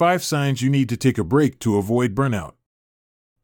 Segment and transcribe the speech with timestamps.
[0.00, 2.54] 5 signs you need to take a break to avoid burnout.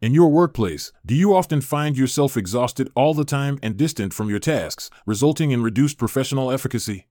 [0.01, 4.30] In your workplace, do you often find yourself exhausted all the time and distant from
[4.30, 7.08] your tasks, resulting in reduced professional efficacy?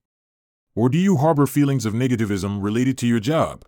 [0.74, 3.66] Or do you harbor feelings of negativism related to your job?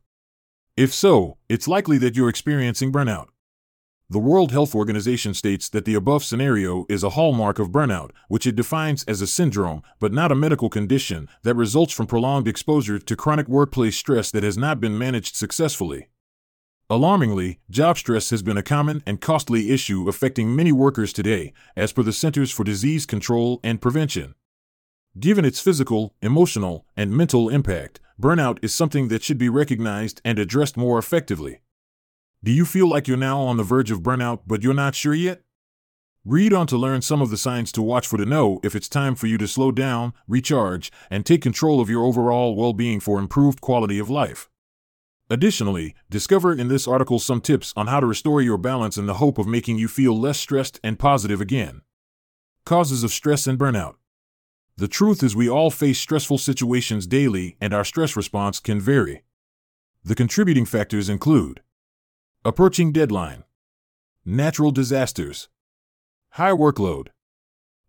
[0.75, 3.27] If so, it's likely that you're experiencing burnout.
[4.09, 8.47] The World Health Organization states that the above scenario is a hallmark of burnout, which
[8.47, 12.99] it defines as a syndrome, but not a medical condition, that results from prolonged exposure
[12.99, 16.07] to chronic workplace stress that has not been managed successfully.
[16.89, 21.91] Alarmingly, job stress has been a common and costly issue affecting many workers today, as
[21.91, 24.35] per the Centers for Disease Control and Prevention.
[25.19, 30.39] Given its physical, emotional, and mental impact, burnout is something that should be recognized and
[30.39, 31.59] addressed more effectively.
[32.47, 35.13] Do you feel like you're now on the verge of burnout, but you're not sure
[35.13, 35.41] yet?
[36.23, 38.87] Read on to learn some of the signs to watch for to know if it's
[38.87, 43.01] time for you to slow down, recharge, and take control of your overall well being
[43.01, 44.49] for improved quality of life.
[45.29, 49.15] Additionally, discover in this article some tips on how to restore your balance in the
[49.15, 51.81] hope of making you feel less stressed and positive again.
[52.65, 53.95] Causes of stress and burnout.
[54.77, 59.23] The truth is, we all face stressful situations daily, and our stress response can vary.
[60.01, 61.59] The contributing factors include
[62.47, 63.43] Approaching deadline.
[64.23, 65.49] Natural disasters.
[66.29, 67.09] High workload.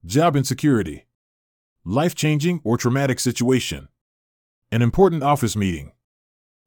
[0.05, 1.07] Job insecurity.
[1.85, 3.87] Life changing or traumatic situation.
[4.73, 5.93] An important office meeting.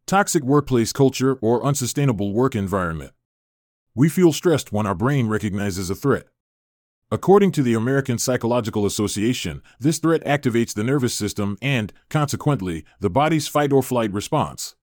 [0.06, 3.12] Toxic workplace culture or unsustainable work environment.
[3.94, 6.28] We feel stressed when our brain recognizes a threat.
[7.12, 13.10] According to the American Psychological Association, this threat activates the nervous system and, consequently, the
[13.10, 14.76] body's fight or flight response.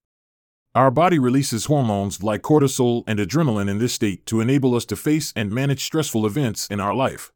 [0.75, 4.97] Our body releases hormones like cortisol and adrenaline in this state to enable us to
[4.97, 7.33] face and manage stressful events in our life.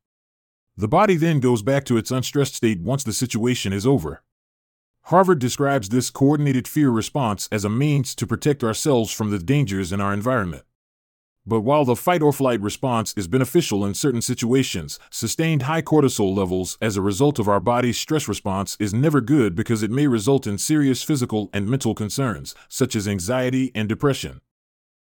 [0.76, 4.22] The body then goes back to its unstressed state once the situation is over.
[5.06, 9.92] Harvard describes this coordinated fear response as a means to protect ourselves from the dangers
[9.92, 10.64] in our environment.
[11.44, 16.36] But while the fight or flight response is beneficial in certain situations, sustained high cortisol
[16.36, 20.06] levels as a result of our body's stress response is never good because it may
[20.06, 24.40] result in serious physical and mental concerns, such as anxiety and depression.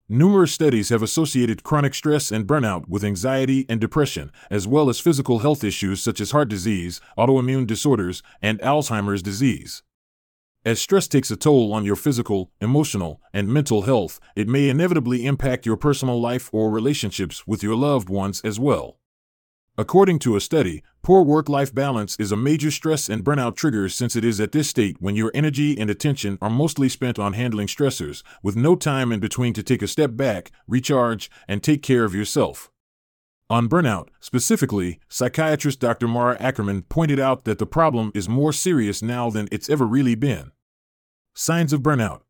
[0.07, 4.99] Numerous studies have associated chronic stress and burnout with anxiety and depression, as well as
[4.99, 9.81] physical health issues such as heart disease, autoimmune disorders, and Alzheimer's disease.
[10.65, 15.25] As stress takes a toll on your physical, emotional, and mental health, it may inevitably
[15.25, 18.97] impact your personal life or relationships with your loved ones as well.
[19.77, 23.87] According to a study, poor work life balance is a major stress and burnout trigger
[23.87, 27.31] since it is at this state when your energy and attention are mostly spent on
[27.31, 31.81] handling stressors, with no time in between to take a step back, recharge, and take
[31.81, 32.69] care of yourself.
[33.51, 36.07] On burnout, specifically, psychiatrist Dr.
[36.07, 40.13] Mara Ackerman pointed out that the problem is more serious now than it's ever really
[40.13, 40.51] been.
[41.33, 42.21] Signs of burnout.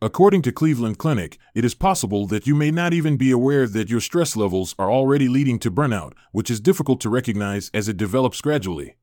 [0.00, 3.90] According to Cleveland Clinic, it is possible that you may not even be aware that
[3.90, 7.98] your stress levels are already leading to burnout, which is difficult to recognize as it
[7.98, 8.96] develops gradually.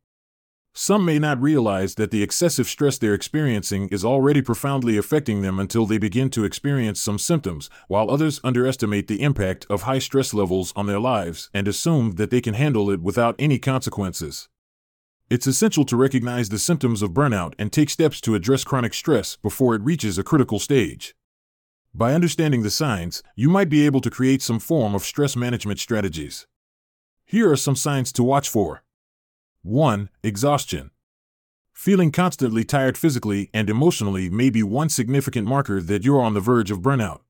[0.78, 5.58] Some may not realize that the excessive stress they're experiencing is already profoundly affecting them
[5.58, 10.34] until they begin to experience some symptoms, while others underestimate the impact of high stress
[10.34, 14.50] levels on their lives and assume that they can handle it without any consequences.
[15.30, 19.38] It's essential to recognize the symptoms of burnout and take steps to address chronic stress
[19.38, 21.16] before it reaches a critical stage.
[21.94, 25.80] By understanding the signs, you might be able to create some form of stress management
[25.80, 26.48] strategies.
[27.24, 28.84] Here are some signs to watch for.
[29.66, 30.10] 1.
[30.22, 30.92] Exhaustion.
[31.74, 36.40] Feeling constantly tired physically and emotionally may be one significant marker that you're on the
[36.40, 37.22] verge of burnout.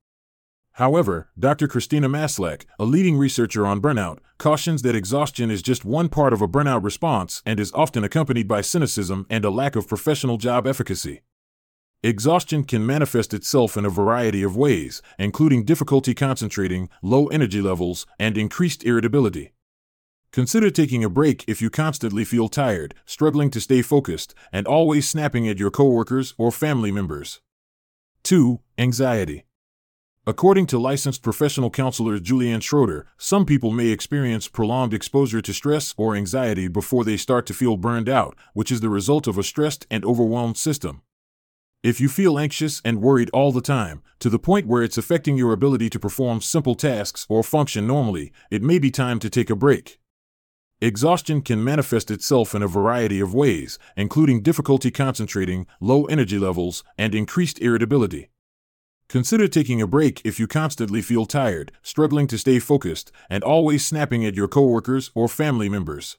[0.73, 1.69] However, Dr.
[1.69, 6.41] Christina Maslach, a leading researcher on burnout, cautions that exhaustion is just one part of
[6.41, 10.67] a burnout response and is often accompanied by cynicism and a lack of professional job
[10.67, 11.21] efficacy.
[12.03, 18.05] Exhaustion can manifest itself in a variety of ways, including difficulty concentrating, low energy levels,
[18.19, 19.53] and increased irritability.
[20.35, 25.09] Consider taking a break if you constantly feel tired, struggling to stay focused, and always
[25.09, 27.39] snapping at your coworkers or family members.
[28.23, 28.59] 2.
[28.77, 29.45] Anxiety.
[30.27, 35.93] According to licensed professional counselor Julianne Schroeder, some people may experience prolonged exposure to stress
[35.95, 39.43] or anxiety before they start to feel burned out, which is the result of a
[39.43, 41.01] stressed and overwhelmed system.
[41.81, 45.37] If you feel anxious and worried all the time, to the point where it's affecting
[45.37, 49.49] your ability to perform simple tasks or function normally, it may be time to take
[49.49, 49.97] a break.
[50.81, 56.83] Exhaustion can manifest itself in a variety of ways, including difficulty concentrating, low energy levels,
[56.97, 58.29] and increased irritability.
[59.07, 63.85] Consider taking a break if you constantly feel tired, struggling to stay focused, and always
[63.85, 66.17] snapping at your coworkers or family members.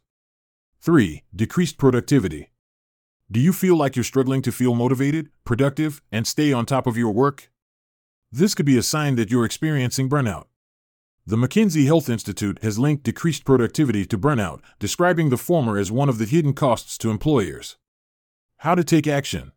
[0.81, 1.25] 3.
[1.35, 2.51] Decreased productivity.
[3.31, 6.97] Do you feel like you're struggling to feel motivated, productive, and stay on top of
[6.97, 7.51] your work?
[8.33, 10.45] This could be a sign that you're experiencing burnout.
[11.29, 16.09] The McKinsey Health Institute has linked decreased productivity to burnout, describing the former as one
[16.09, 17.77] of the hidden costs to employers.
[18.59, 19.51] How to take action.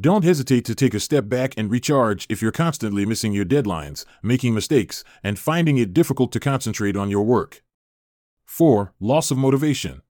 [0.00, 4.06] Don't hesitate to take a step back and recharge if you're constantly missing your deadlines,
[4.22, 7.62] making mistakes, and finding it difficult to concentrate on your work.
[8.46, 8.94] 4.
[8.98, 10.00] Loss of motivation.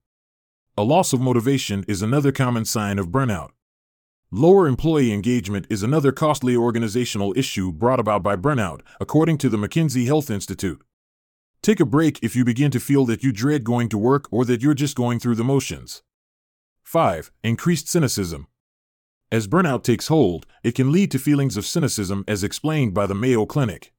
[0.77, 3.49] A loss of motivation is another common sign of burnout.
[4.31, 9.57] Lower employee engagement is another costly organizational issue brought about by burnout, according to the
[9.57, 10.83] McKinsey Health Institute.
[11.63, 14.45] Take a break if you begin to feel that you dread going to work or
[14.45, 16.03] that you're just going through the motions.
[16.83, 17.31] 5.
[17.43, 18.45] Increased cynicism.
[19.31, 23.15] As burnout takes hold, it can lead to feelings of cynicism as explained by the
[23.15, 23.93] Mayo Clinic.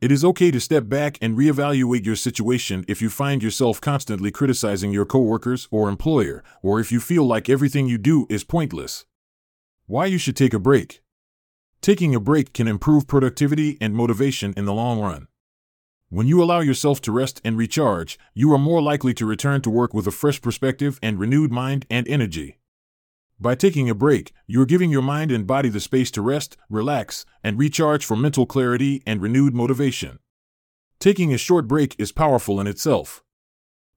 [0.00, 4.30] It is okay to step back and reevaluate your situation if you find yourself constantly
[4.30, 9.04] criticizing your coworkers or employer, or if you feel like everything you do is pointless.
[9.88, 11.00] Why you should take a break.
[11.80, 15.28] Taking a break can improve productivity and motivation in the long run.
[16.10, 19.70] When you allow yourself to rest and recharge, you are more likely to return to
[19.70, 22.58] work with a fresh perspective and renewed mind and energy.
[23.40, 26.58] By taking a break, you are giving your mind and body the space to rest,
[26.68, 30.18] relax, and recharge for mental clarity and renewed motivation.
[30.98, 33.24] Taking a short break is powerful in itself.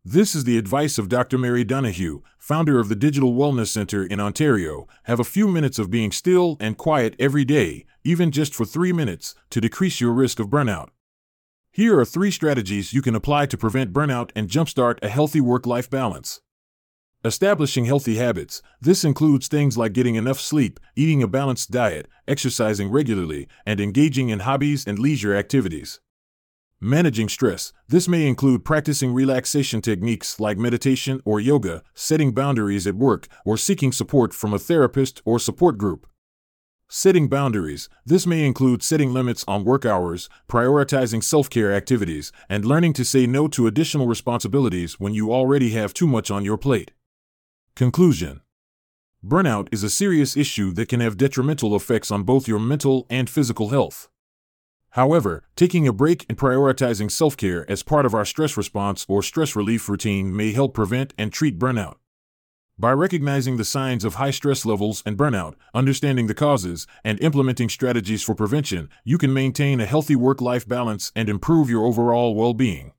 [0.03, 1.38] This is the advice of Dr.
[1.38, 4.88] Mary Donoghue, founder of the Digital Wellness Center in Ontario.
[5.03, 8.92] Have a few minutes of being still and quiet every day, even just for three
[8.92, 10.89] minutes, to decrease your risk of burnout.
[11.71, 15.68] Here are three strategies you can apply to prevent burnout and jumpstart a healthy work
[15.68, 16.42] life balance.
[17.24, 18.63] Establishing healthy habits.
[18.81, 24.30] This includes things like getting enough sleep, eating a balanced diet, exercising regularly, and engaging
[24.30, 26.00] in hobbies and leisure activities.
[26.83, 27.72] Managing stress.
[27.88, 33.56] This may include practicing relaxation techniques like meditation or yoga, setting boundaries at work, or
[33.56, 36.07] seeking support from a therapist or support group.
[36.88, 37.88] Setting boundaries.
[38.04, 43.06] This may include setting limits on work hours, prioritizing self care activities, and learning to
[43.06, 46.94] say no to additional responsibilities when you already have too much on your plate.
[47.75, 48.42] Conclusion
[49.24, 53.30] Burnout is a serious issue that can have detrimental effects on both your mental and
[53.30, 54.10] physical health.
[54.91, 59.23] However, taking a break and prioritizing self care as part of our stress response or
[59.23, 61.95] stress relief routine may help prevent and treat burnout.
[62.77, 67.69] By recognizing the signs of high stress levels and burnout, understanding the causes, and implementing
[67.69, 72.35] strategies for prevention, you can maintain a healthy work life balance and improve your overall
[72.35, 72.91] well being.